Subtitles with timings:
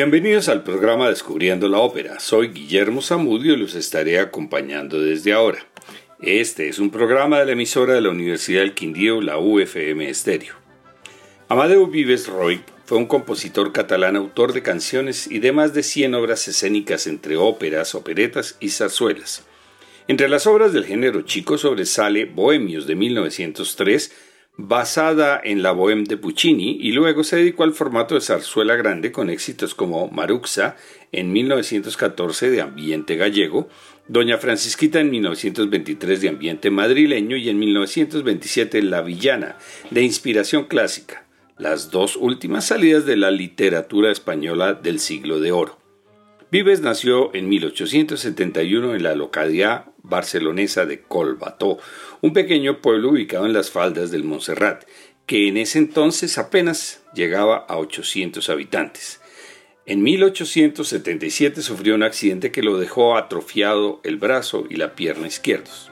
[0.00, 2.20] Bienvenidos al programa Descubriendo la Ópera.
[2.20, 5.66] Soy Guillermo Zamudio y los estaré acompañando desde ahora.
[6.20, 10.54] Este es un programa de la emisora de la Universidad del Quindío, la UFM Estéreo.
[11.48, 16.14] Amadeu Vives Roy fue un compositor catalán, autor de canciones y de más de 100
[16.14, 19.46] obras escénicas entre óperas, operetas y zarzuelas.
[20.06, 24.12] Entre las obras del género chico sobresale Bohemios de 1903,
[24.58, 29.12] basada en la Bohème de Puccini, y luego se dedicó al formato de zarzuela grande
[29.12, 30.76] con éxitos como Maruxa
[31.12, 33.68] en 1914 de ambiente gallego,
[34.08, 39.56] Doña Francisquita en 1923 de ambiente madrileño y en 1927 La Villana
[39.90, 41.24] de inspiración clásica
[41.58, 45.87] las dos últimas salidas de la literatura española del siglo de oro.
[46.50, 51.78] Vives nació en 1871 en la localidad barcelonesa de Colbató,
[52.22, 54.84] un pequeño pueblo ubicado en las faldas del Montserrat,
[55.26, 59.20] que en ese entonces apenas llegaba a 800 habitantes.
[59.84, 65.90] En 1877 sufrió un accidente que lo dejó atrofiado el brazo y la pierna izquierdos.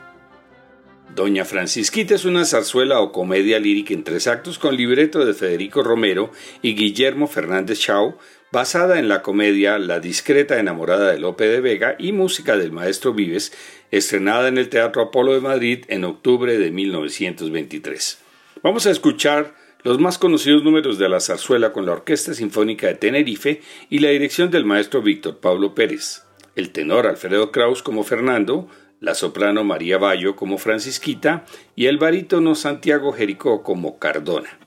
[1.15, 5.83] Doña Francisquita es una zarzuela o comedia lírica en tres actos con libreto de Federico
[5.83, 6.31] Romero
[6.63, 8.17] y Guillermo Fernández Chau,
[8.57, 13.13] basada en la comedia La discreta enamorada de Lope de Vega y música del maestro
[13.13, 13.53] Vives,
[13.91, 18.19] estrenada en el Teatro Apolo de Madrid en octubre de 1923.
[18.63, 22.95] Vamos a escuchar los más conocidos números de la zarzuela con la Orquesta Sinfónica de
[22.95, 26.23] Tenerife y la dirección del maestro Víctor Pablo Pérez.
[26.55, 32.55] El tenor Alfredo Kraus como Fernando, la soprano María Bayo como Francisquita y el barítono
[32.55, 34.66] Santiago Jericó como Cardona.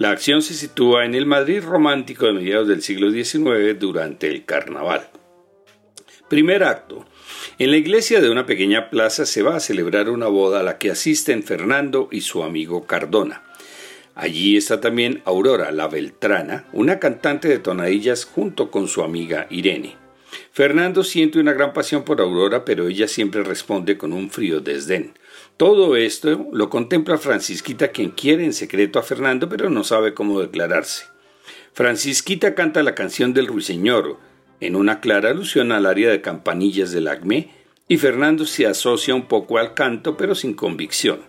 [0.00, 4.46] La acción se sitúa en el Madrid romántico de mediados del siglo XIX durante el
[4.46, 5.10] carnaval.
[6.26, 7.04] Primer acto.
[7.58, 10.78] En la iglesia de una pequeña plaza se va a celebrar una boda a la
[10.78, 13.42] que asisten Fernando y su amigo Cardona.
[14.14, 19.98] Allí está también Aurora la Beltrana, una cantante de tonadillas junto con su amiga Irene.
[20.50, 25.12] Fernando siente una gran pasión por Aurora, pero ella siempre responde con un frío desdén.
[25.60, 30.40] Todo esto lo contempla Francisquita, quien quiere en secreto a Fernando, pero no sabe cómo
[30.40, 31.04] declararse.
[31.74, 34.16] Francisquita canta la canción del ruiseñor,
[34.60, 37.50] en una clara alusión al área de campanillas del Acme,
[37.88, 41.20] y Fernando se asocia un poco al canto, pero sin convicción.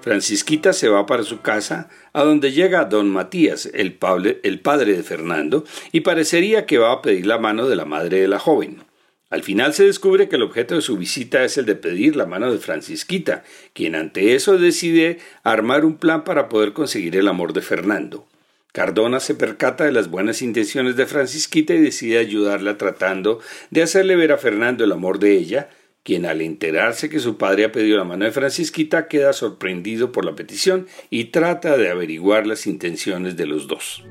[0.00, 4.96] Francisquita se va para su casa, a donde llega don Matías, el padre, el padre
[4.96, 8.38] de Fernando, y parecería que va a pedir la mano de la madre de la
[8.38, 8.86] joven.
[9.28, 12.26] Al final se descubre que el objeto de su visita es el de pedir la
[12.26, 13.42] mano de Francisquita,
[13.72, 18.24] quien ante eso decide armar un plan para poder conseguir el amor de Fernando.
[18.72, 24.14] Cardona se percata de las buenas intenciones de Francisquita y decide ayudarla tratando de hacerle
[24.14, 25.70] ver a Fernando el amor de ella,
[26.04, 30.24] quien al enterarse que su padre ha pedido la mano de Francisquita queda sorprendido por
[30.24, 34.04] la petición y trata de averiguar las intenciones de los dos.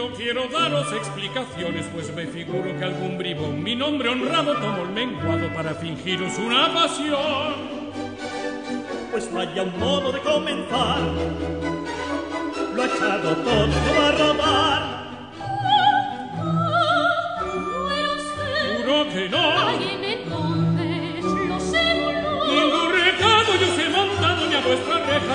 [0.00, 4.88] Yo quiero daros explicaciones, pues me figuro que algún bribón mi nombre honrado tomó el
[4.92, 7.52] menguado para fingiros una pasión.
[9.10, 11.00] Pues vaya un modo de comenzar
[12.74, 14.82] lo ha echado todo, no va a robar.
[18.78, 20.29] Juro que no.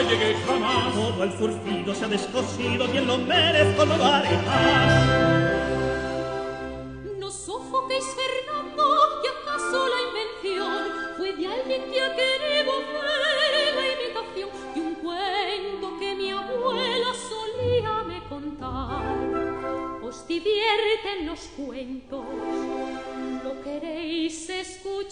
[0.06, 0.94] Llegué jamás.
[0.94, 5.06] Todo el furcido se ha descosido, bien lo merezco, no lo haré más.
[7.20, 8.84] No sofoquéis, Fernando,
[9.22, 10.84] que acaso la invención
[11.18, 17.14] fue de alguien que ha querido hacer la imitación de un cuento que mi abuela
[17.30, 19.04] solía me contar.
[20.04, 22.26] Os divierten los cuentos,
[23.44, 25.06] lo queréis escuchar.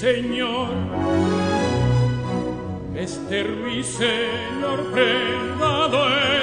[0.00, 0.68] Señor,
[2.94, 6.35] este ruiseñor prendado.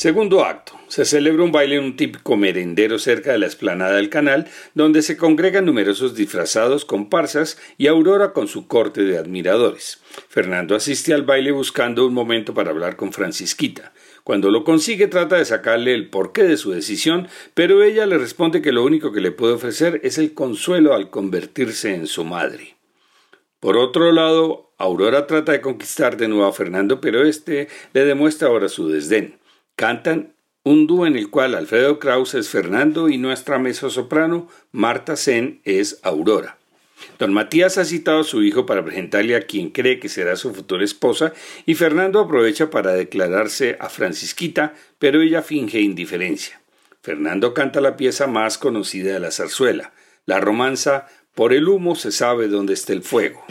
[0.00, 0.80] Segundo acto.
[0.88, 5.02] Se celebra un baile en un típico merendero cerca de la explanada del canal, donde
[5.02, 10.00] se congregan numerosos disfrazados, comparsas y Aurora con su corte de admiradores.
[10.30, 13.92] Fernando asiste al baile buscando un momento para hablar con Francisquita.
[14.24, 18.62] Cuando lo consigue trata de sacarle el porqué de su decisión, pero ella le responde
[18.62, 22.78] que lo único que le puede ofrecer es el consuelo al convertirse en su madre.
[23.60, 28.48] Por otro lado, Aurora trata de conquistar de nuevo a Fernando, pero este le demuestra
[28.48, 29.39] ahora su desdén.
[29.80, 35.62] Cantan un dúo en el cual Alfredo Kraus es Fernando y nuestra mezzosoprano Marta Sen
[35.64, 36.58] es Aurora.
[37.18, 40.52] Don Matías ha citado a su hijo para presentarle a quien cree que será su
[40.52, 41.32] futura esposa
[41.64, 46.60] y Fernando aprovecha para declararse a Francisquita, pero ella finge indiferencia.
[47.00, 49.94] Fernando canta la pieza más conocida de la zarzuela,
[50.26, 53.42] la romanza Por el humo se sabe dónde está el fuego.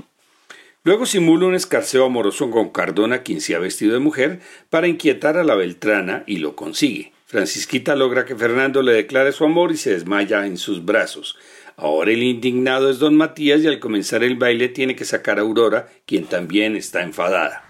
[0.83, 5.38] Luego simula un escarceo amoroso con Cardona, quien se ha vestido de mujer, para inquietar
[5.38, 7.12] a la Beltrana y lo consigue.
[7.25, 11.38] Francisquita logra que Fernando le declare su amor y se desmaya en sus brazos.
[11.75, 15.41] Ahora el indignado es don Matías y al comenzar el baile tiene que sacar a
[15.41, 17.68] Aurora, quien también está enfadada.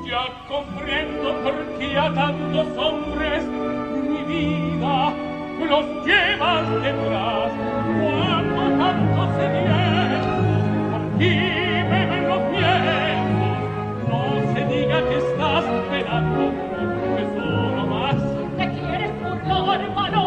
[0.06, 5.14] ya cofriendo por ti a tantos hombres, mi vida
[5.68, 7.52] los llevas detrás.
[8.00, 10.18] Cuando tanto se viene,
[10.90, 11.34] por ti
[11.90, 13.58] beben los miembros.
[14.08, 14.20] No
[14.52, 16.42] se diga que estás esperando,
[16.76, 18.18] porque solo más
[18.58, 20.20] te quieres burlar, hermano.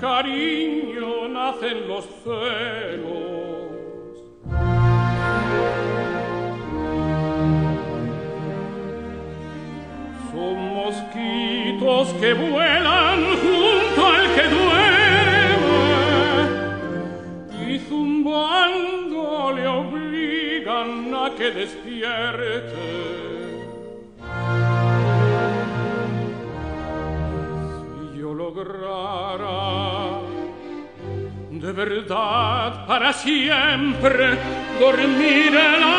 [0.00, 3.36] cariño nacen los celos.
[10.32, 14.96] Son mosquitos que vuelan junto al que duerme
[17.68, 23.16] y zumbando le obligan a que despierte.
[28.36, 29.65] lograra
[31.66, 34.38] de verdad para siempre
[34.78, 35.95] dormir el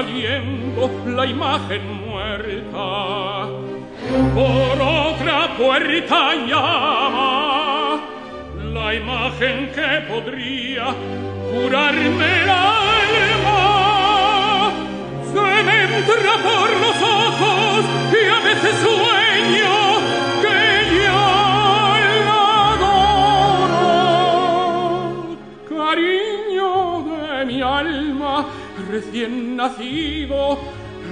[0.00, 3.48] saliendo la imagen muerta.
[4.34, 8.00] Por otra puerta llama
[8.72, 10.86] la imagen que podría
[11.52, 13.62] curarme el alma.
[15.32, 19.79] Se me entra por los ojos y a veces sueño
[29.00, 30.58] recién nacido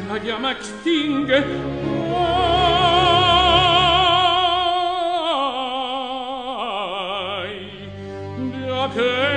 [0.09, 1.43] la llama extingue.
[7.39, 7.57] Ay
[8.53, 9.28] de aquel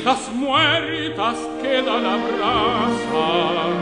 [0.00, 3.79] hijas muertas quedan abrazas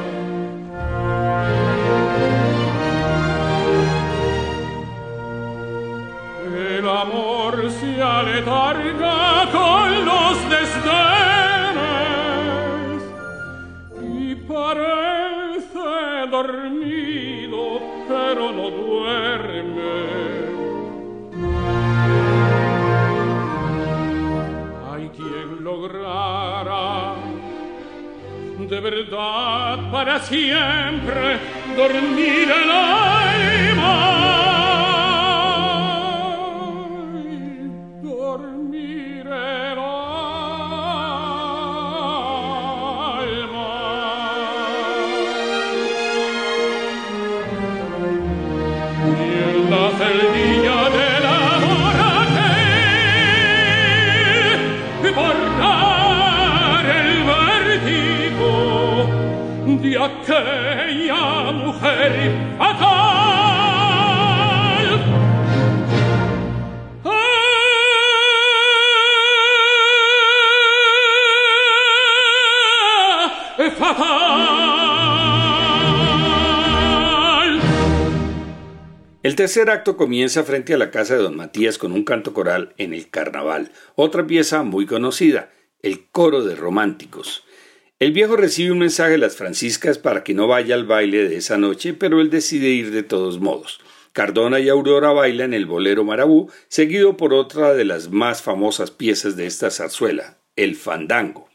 [79.49, 82.93] tercer acto comienza frente a la casa de don Matías con un canto coral en
[82.93, 87.45] el carnaval, otra pieza muy conocida, el coro de románticos.
[87.99, 91.39] El viejo recibe un mensaje de las franciscas para que no vaya al baile de
[91.39, 93.81] esa noche, pero él decide ir de todos modos.
[94.13, 99.35] Cardona y Aurora bailan el bolero marabú, seguido por otra de las más famosas piezas
[99.35, 101.48] de esta zarzuela, el fandango.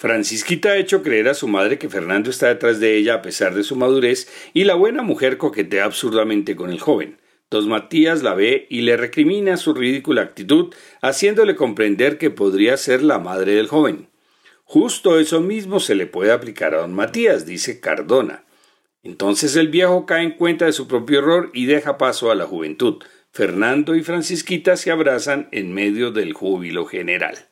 [0.00, 3.56] Francisquita ha hecho creer a su madre que Fernando está detrás de ella a pesar
[3.56, 7.18] de su madurez y la buena mujer coquetea absurdamente con el joven.
[7.50, 13.02] Dos Matías la ve y le recrimina su ridícula actitud, haciéndole comprender que podría ser
[13.02, 14.08] la madre del joven.
[14.62, 18.44] Justo eso mismo se le puede aplicar a don Matías, dice Cardona.
[19.02, 22.46] Entonces el viejo cae en cuenta de su propio error y deja paso a la
[22.46, 23.02] juventud.
[23.32, 27.47] Fernando y Francisquita se abrazan en medio del júbilo general.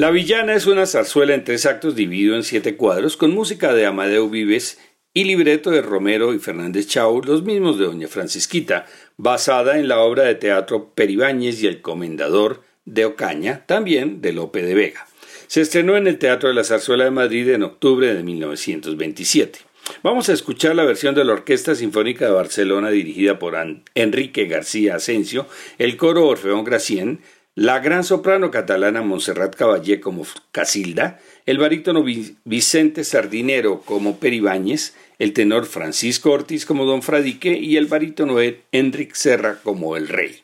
[0.00, 3.84] La Villana es una zarzuela en tres actos dividido en siete cuadros con música de
[3.84, 4.78] Amadeo Vives
[5.12, 8.86] y libreto de Romero y Fernández Chau, los mismos de Doña Francisquita,
[9.18, 14.62] basada en la obra de teatro Peribáñez y el Comendador de Ocaña, también de Lope
[14.62, 15.06] de Vega.
[15.48, 19.58] Se estrenó en el Teatro de la Zarzuela de Madrid en octubre de 1927.
[20.02, 23.54] Vamos a escuchar la versión de la Orquesta Sinfónica de Barcelona dirigida por
[23.94, 27.20] Enrique García Asensio, el coro Orfeón Gracien,
[27.60, 32.02] la gran soprano catalana Montserrat Caballé como Casilda, el barítono
[32.46, 38.36] Vicente Sardinero como Peribáñez, el tenor Francisco Ortiz como Don Fradique y el barítono
[38.72, 40.40] Enric Serra como el Rey.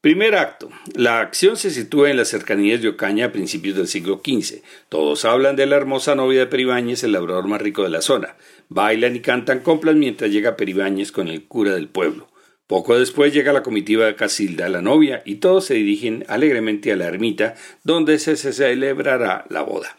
[0.00, 0.70] Primer acto.
[0.94, 4.62] La acción se sitúa en las cercanías de Ocaña a principios del siglo XV.
[4.88, 8.36] Todos hablan de la hermosa novia de Peribáñez, el labrador más rico de la zona.
[8.68, 12.29] Bailan y cantan complas mientras llega Peribáñez con el cura del pueblo.
[12.70, 16.96] Poco después llega la comitiva de Casilda, la novia, y todos se dirigen alegremente a
[16.96, 19.98] la ermita donde se celebrará la boda.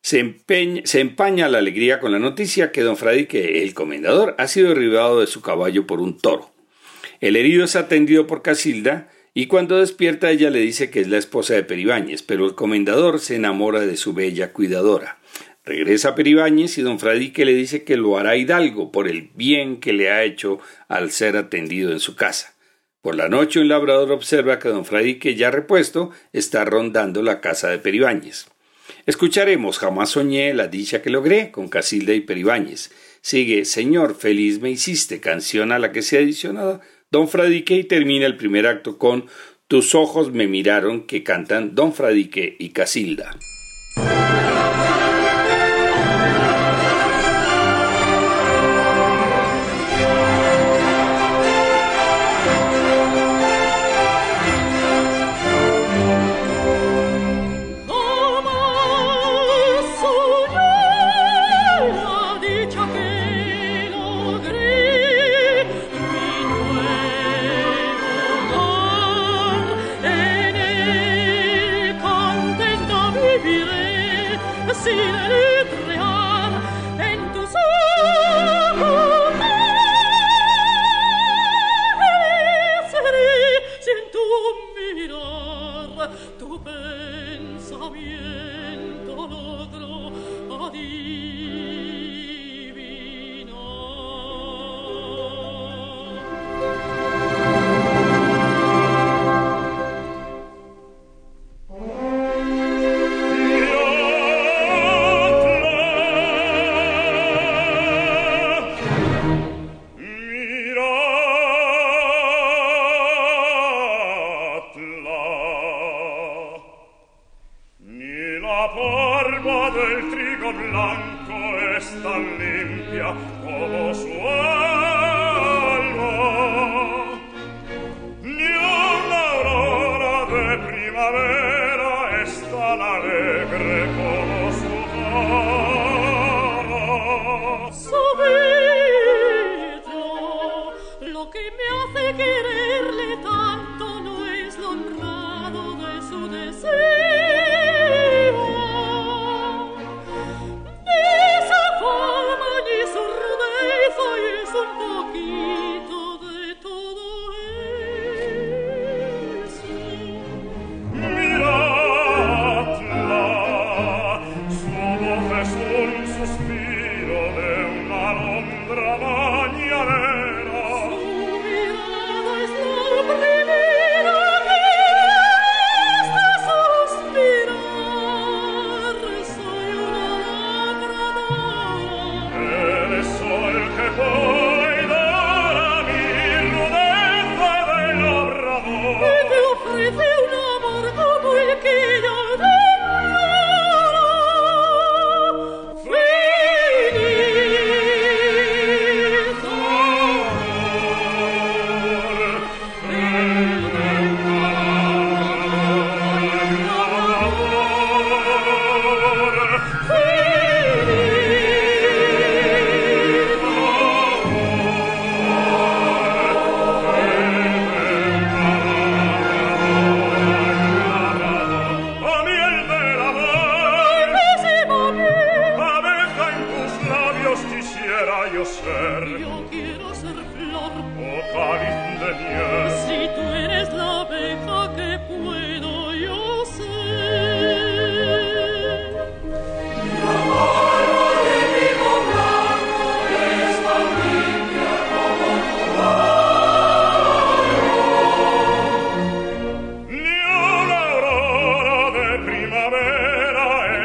[0.00, 5.20] Se, empaña la alegría con la noticia que don Fradique, el comendador, ha sido derribado
[5.20, 6.50] de su caballo por un toro.
[7.20, 11.18] El herido es atendido por Casilda y cuando despierta ella le dice que es la
[11.18, 15.18] esposa de Peribáñez, pero el comendador se enamora de su bella cuidadora.
[15.64, 19.92] Regresa Peribáñez y don Fradique le dice que lo hará Hidalgo por el bien que
[19.92, 22.54] le ha hecho al ser atendido en su casa.
[23.00, 27.68] Por la noche un labrador observa que don Fradique, ya repuesto, está rondando la casa
[27.68, 28.46] de Peribáñez.
[29.06, 32.90] Escucharemos Jamás soñé la dicha que logré con Casilda y Peribáñez.
[33.20, 36.80] Sigue Señor, feliz me hiciste, canción a la que se ha adicionado
[37.12, 39.26] Don Fradique y termina el primer acto con
[39.68, 43.38] Tus ojos me miraron que cantan Don Fradique y Casilda.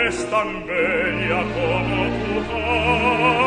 [0.07, 3.46] restan veglia como tu fai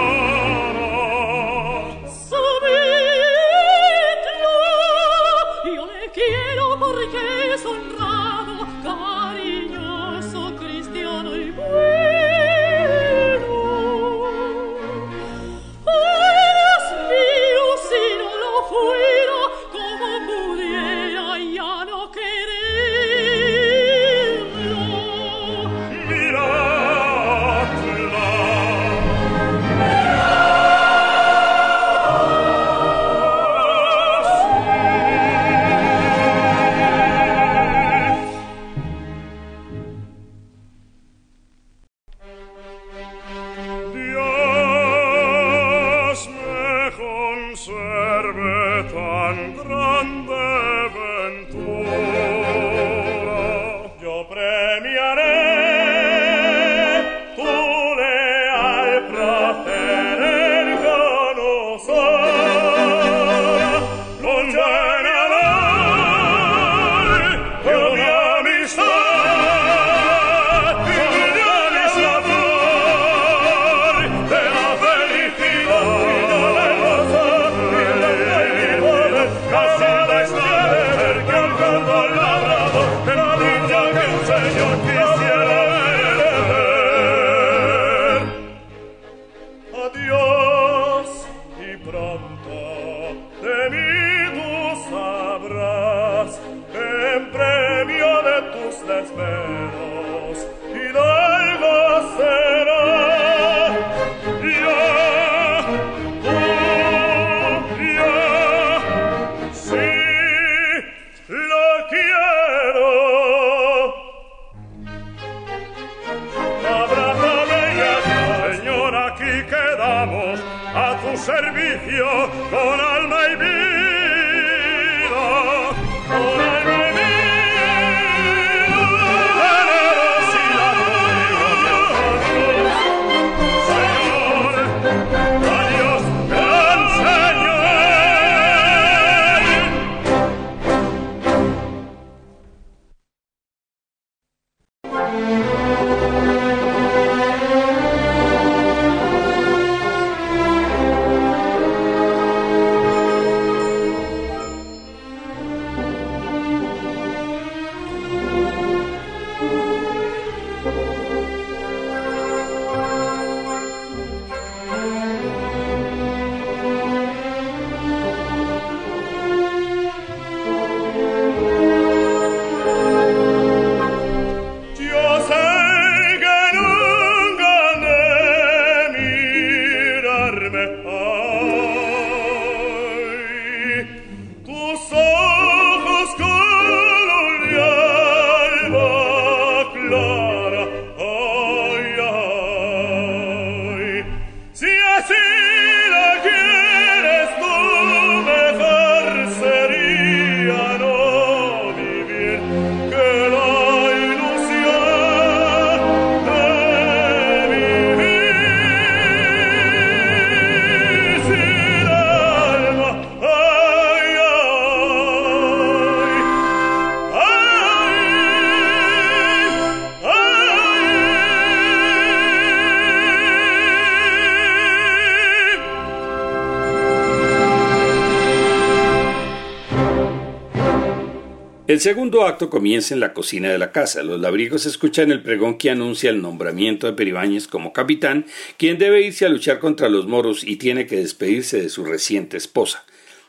[231.70, 234.02] El segundo acto comienza en la cocina de la casa.
[234.02, 239.02] Los labriegos escuchan el pregón que anuncia el nombramiento de Peribáñez como capitán, quien debe
[239.02, 242.84] irse a luchar contra los moros y tiene que despedirse de su reciente esposa.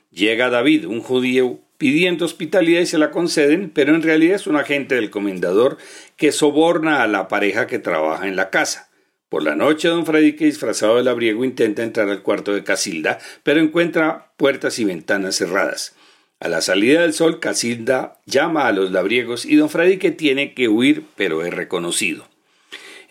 [0.09, 4.55] Llega David, un judío, pidiendo hospitalidad y se la conceden, pero en realidad es un
[4.55, 5.77] agente del comendador
[6.17, 8.89] que soborna a la pareja que trabaja en la casa.
[9.29, 13.59] Por la noche, don Fradique, disfrazado de labriego, intenta entrar al cuarto de Casilda, pero
[13.59, 15.95] encuentra puertas y ventanas cerradas.
[16.41, 20.69] A la salida del sol, Casilda llama a los labriegos y don Fradique tiene que
[20.69, 22.27] huir, pero es reconocido.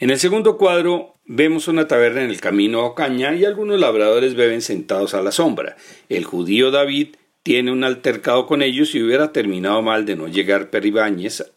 [0.01, 4.35] En el segundo cuadro vemos una taberna en el camino a Ocaña y algunos labradores
[4.35, 5.77] beben sentados a la sombra.
[6.09, 7.11] El judío David
[7.45, 11.53] tiene un altercado con ellos y hubiera terminado mal de no llegar Peribáñez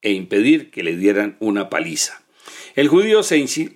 [0.00, 2.22] e impedir que le dieran una paliza.
[2.80, 3.20] El judío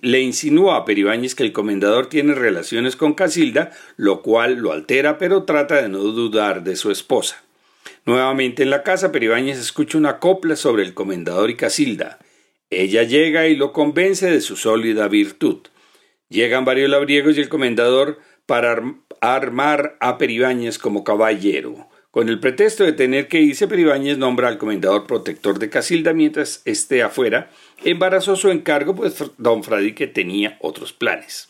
[0.01, 5.19] le insinúa a Peribáñez que el comendador tiene relaciones con Casilda, lo cual lo altera,
[5.19, 7.43] pero trata de no dudar de su esposa.
[8.07, 12.17] Nuevamente en la casa, Peribáñez escucha una copla sobre el comendador y Casilda.
[12.71, 15.59] Ella llega y lo convence de su sólida virtud.
[16.27, 18.81] Llegan varios labriegos y el comendador para
[19.21, 21.89] armar a Peribáñez como caballero.
[22.09, 26.63] Con el pretexto de tener que irse, Peribáñez nombra al comendador protector de Casilda mientras
[26.65, 27.51] esté afuera.
[27.83, 31.49] Embarazó su encargo, pues don Fradique tenía otros planes.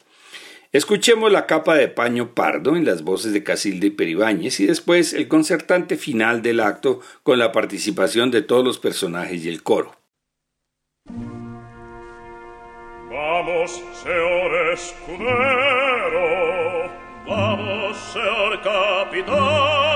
[0.75, 5.13] Escuchemos la capa de paño pardo en las voces de Casilda y Peribáñez y después
[5.13, 9.95] el concertante final del acto con la participación de todos los personajes y el coro.
[13.09, 16.19] Vamos, señor escudero,
[17.25, 19.94] vamos, señor capitán.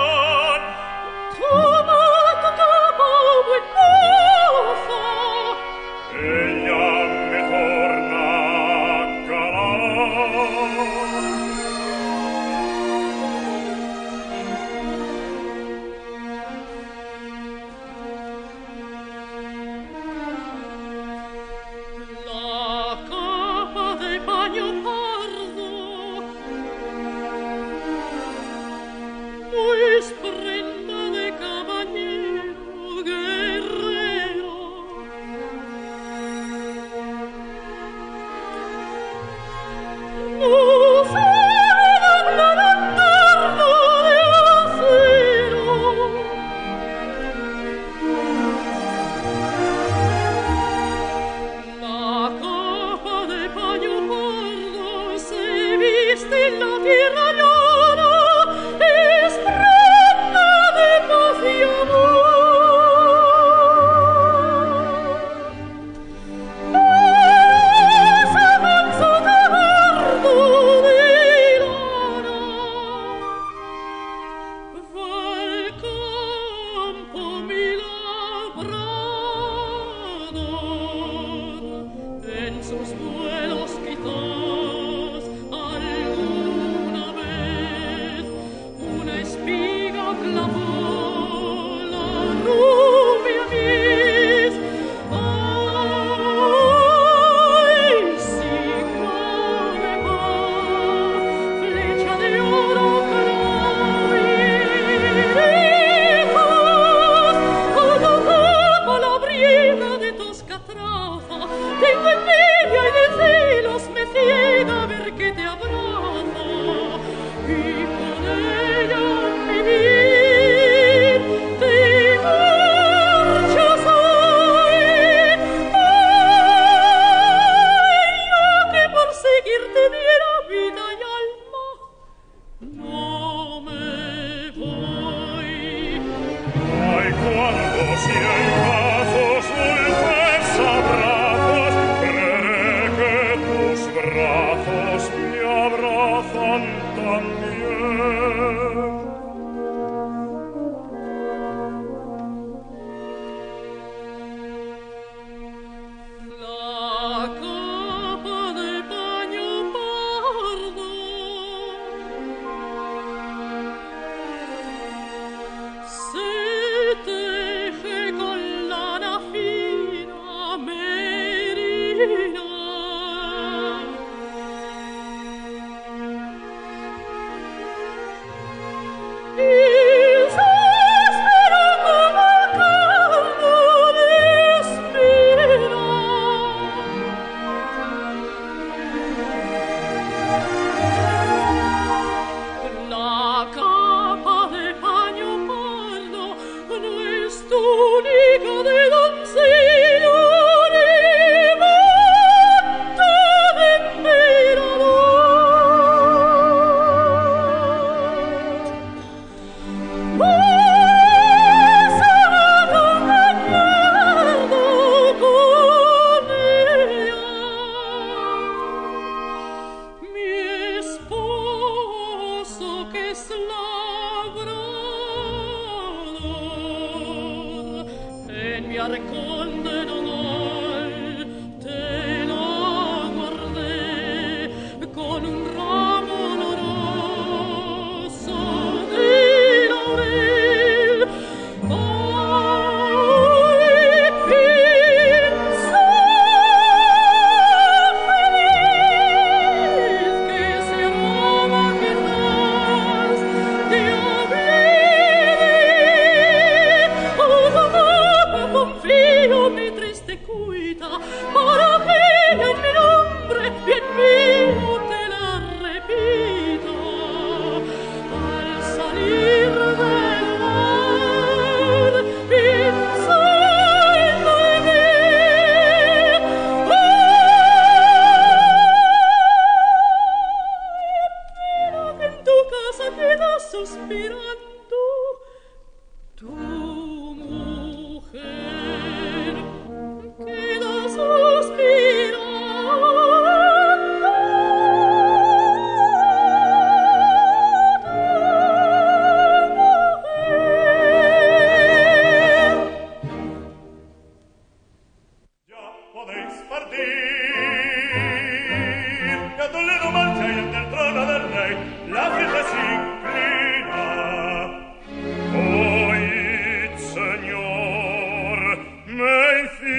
[210.20, 210.49] Woo!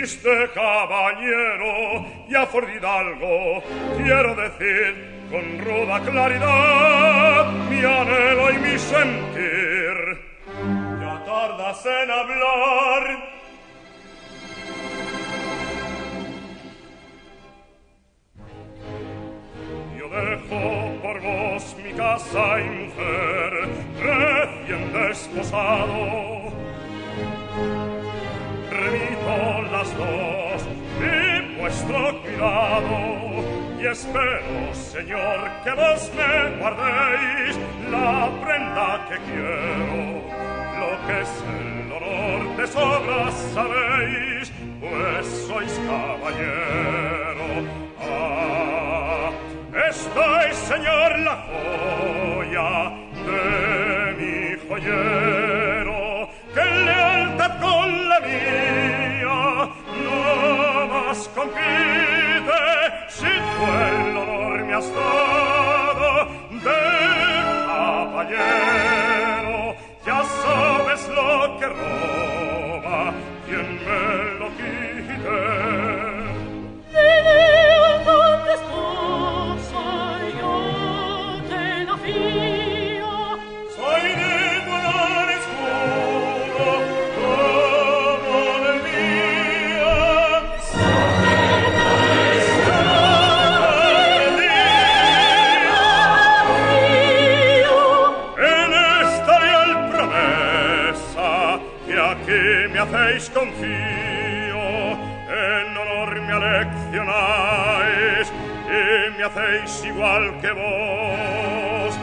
[0.00, 3.62] triste caballero y a fordidalgo
[3.98, 10.18] quiero decir con ruda claridad mi anhelo y mi sentir.
[11.00, 13.02] Ya tardas en hablar,
[19.98, 23.68] yo dejo por vos mi casa y mujer,
[24.00, 26.40] recién desposado.
[28.70, 29.19] Remito
[29.80, 30.62] las dos
[31.58, 32.98] vuestro cuidado
[33.80, 37.58] y espero, Señor, que vos me guardéis
[37.90, 40.20] la prenda que quiero.
[40.80, 47.48] Lo que es el honor de sobra sabéis, pues sois caballero.
[48.02, 49.30] Ah,
[49.88, 52.70] estáis, Señor, la joya
[53.28, 53.42] de
[54.18, 58.89] mi joyero, que lealtad con la mía
[61.10, 62.62] la sconfide
[63.08, 64.24] se quello
[64.64, 68.94] mi ha stato del cavaliero
[70.06, 73.12] ya sabes lo que roba
[73.44, 74.02] quien me
[74.38, 75.69] lo quite.
[103.28, 104.96] Confío,
[105.28, 108.32] en honor me aleccionáis
[108.66, 112.00] y me hacéis igual que vos.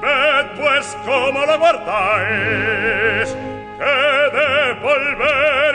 [0.00, 3.36] Ved pues cómo lo guardáis,
[3.78, 5.74] que de volver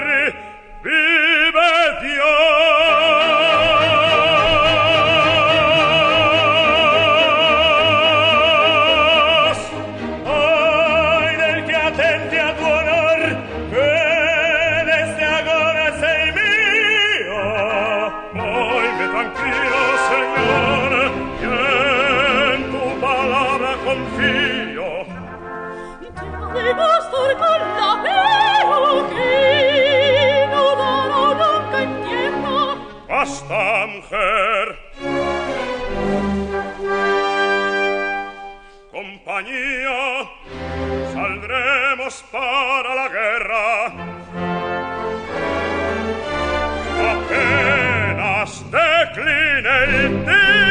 [42.35, 43.63] starà la guerra.
[47.11, 50.64] Appena decline il dì.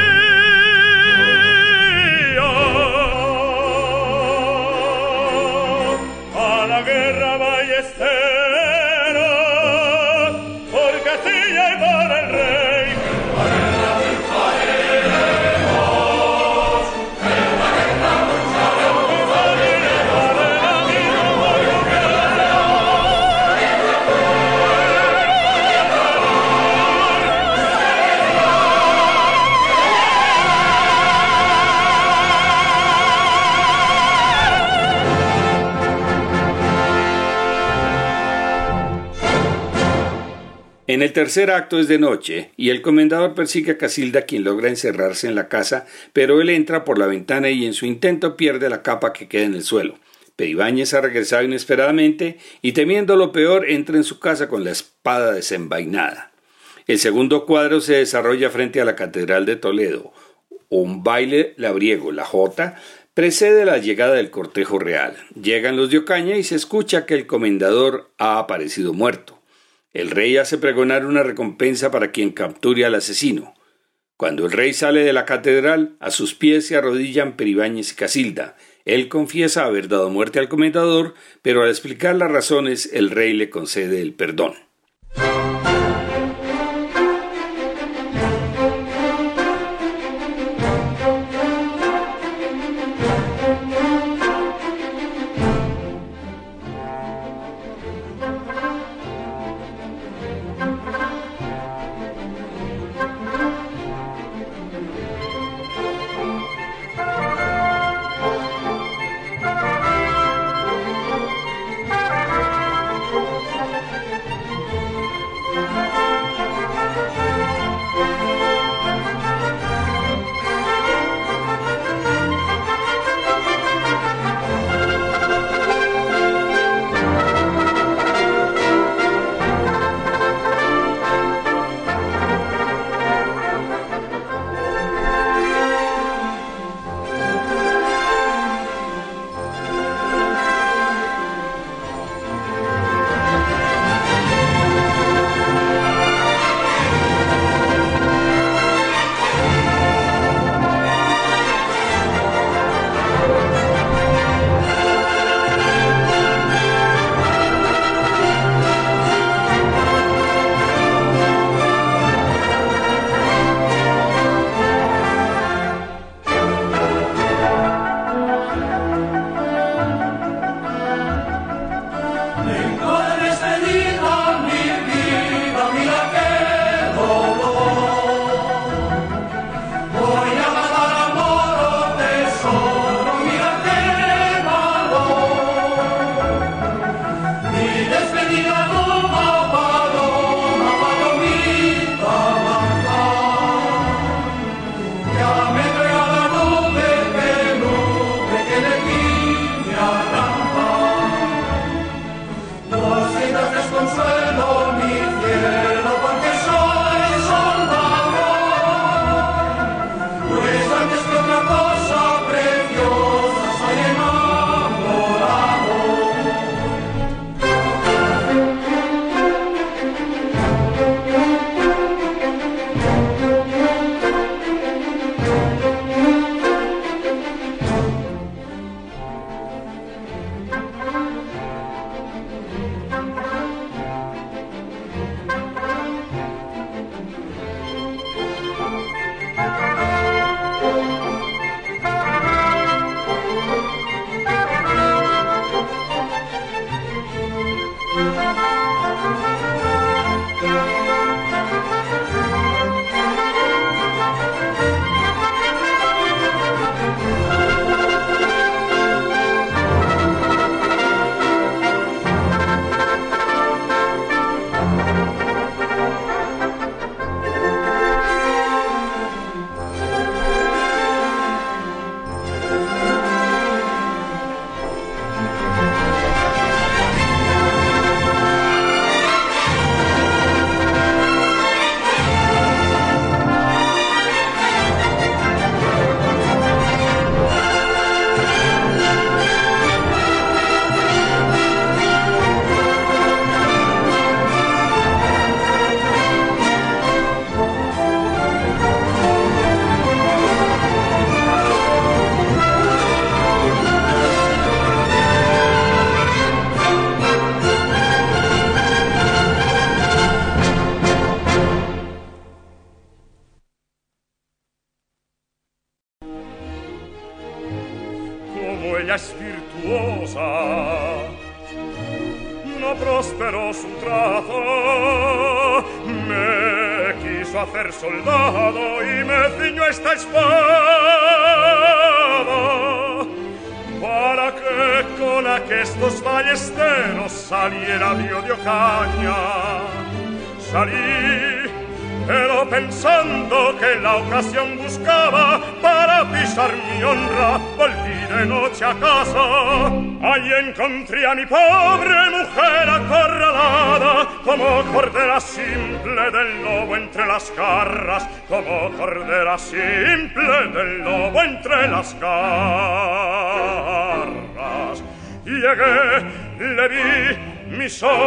[41.05, 45.29] El tercer acto es de noche y el comendador persigue a Casilda quien logra encerrarse
[45.29, 45.85] en la casa,
[46.15, 49.43] pero él entra por la ventana y en su intento pierde la capa que queda
[49.45, 49.99] en el suelo.
[50.35, 55.33] Peribáñez ha regresado inesperadamente y temiendo lo peor entra en su casa con la espada
[55.33, 56.33] desenvainada.
[56.87, 60.11] El segundo cuadro se desarrolla frente a la Catedral de Toledo.
[60.71, 62.77] Un baile labriego, la jota,
[63.13, 65.17] precede la llegada del cortejo real.
[65.35, 69.44] Llegan los de Ocaña y se escucha que el comendador ha aparecido muerto.
[69.95, 73.55] El rey hace pregonar una recompensa para quien capture al asesino.
[74.17, 78.57] Cuando el rey sale de la catedral, a sus pies se arrodillan Peribáñez y Casilda.
[78.85, 83.51] Él confiesa haber dado muerte al comendador, pero al explicar las razones, el rey le
[83.51, 84.55] concede el perdón.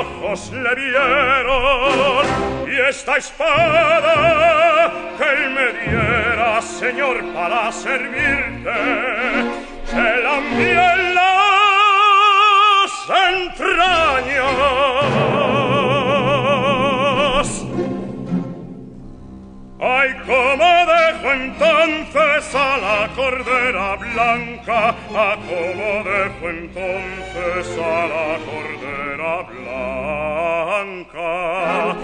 [0.08, 2.26] Ojos le vieron
[2.68, 8.74] y esta espada que él me diera, Señor, para servirte,
[9.86, 12.92] se la envié en las
[13.34, 14.48] entrañas.
[19.80, 29.34] Ay, cómo dejo entonces a la cordera blanca, a cómo dejo entonces a la cordera
[29.44, 29.97] blanca,
[30.88, 31.96] bianca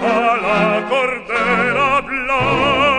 [0.00, 2.89] alla cordera blanca.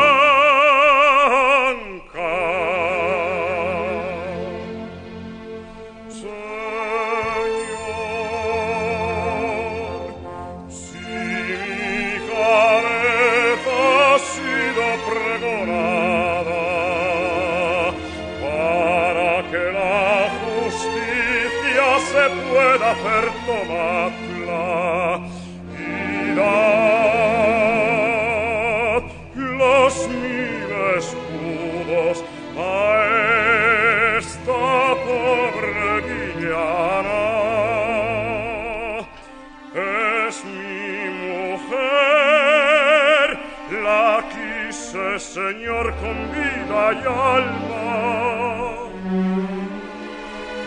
[45.33, 47.85] Señor con vida y alma.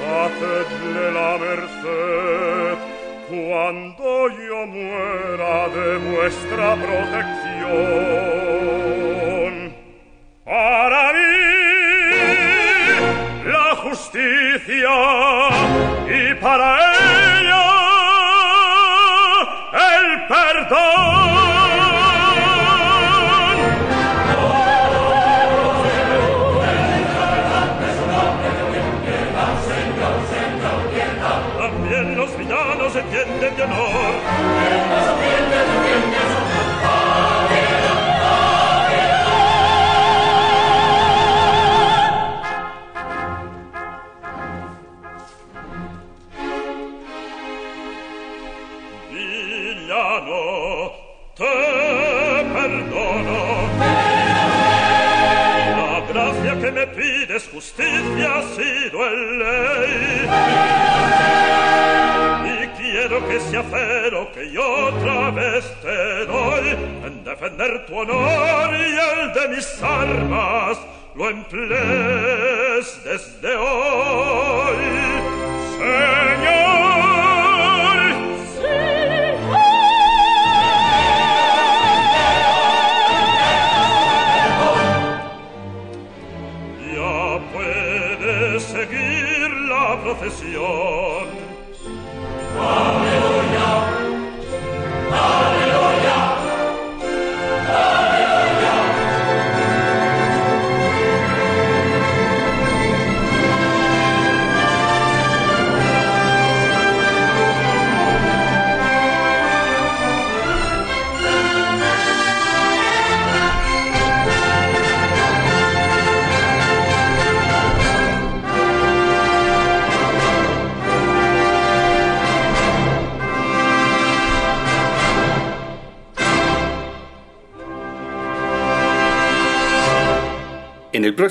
[0.08, 2.78] Hacedle la merced
[3.28, 7.74] cuando yo muera de vuestra protección.
[10.46, 11.34] Para mí
[13.44, 14.96] la justicia
[16.08, 16.83] y para él
[32.46, 35.13] Villanos entienden de honor.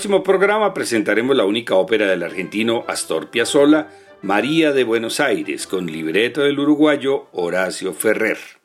[0.04, 3.88] Próximo programa presentaremos la única ópera del argentino Astor Piazzolla,
[4.22, 8.63] María de Buenos Aires, con libreto del uruguayo Horacio Ferrer.